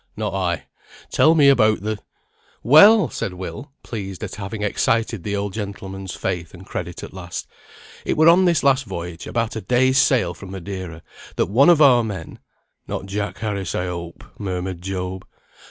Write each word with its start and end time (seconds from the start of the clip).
"Not 0.17 0.33
I! 0.33 0.63
Tell 1.11 1.35
me 1.35 1.47
about 1.47 1.81
the" 1.81 1.99
"Well!" 2.73 3.11
said 3.11 3.33
Will, 3.33 3.71
pleased 3.83 4.23
at 4.23 4.33
having 4.33 4.63
excited 4.63 5.21
the 5.23 5.35
old 5.35 5.53
gentleman's 5.53 6.15
faith 6.15 6.55
and 6.55 6.65
credit 6.65 7.03
at 7.03 7.13
last. 7.13 7.45
"It 8.03 8.17
were 8.17 8.27
on 8.27 8.45
this 8.45 8.63
last 8.63 8.85
voyage, 8.85 9.27
about 9.27 9.55
a 9.55 9.61
day's 9.61 9.99
sail 9.99 10.33
from 10.33 10.49
Madeira, 10.49 11.03
that 11.35 11.45
one 11.49 11.69
of 11.69 11.83
our 11.83 12.03
men" 12.03 12.39
"Not 12.87 13.05
Jack 13.05 13.37
Harris, 13.37 13.75
I 13.75 13.85
hope," 13.85 14.23
murmured 14.39 14.81
Job. 14.81 15.23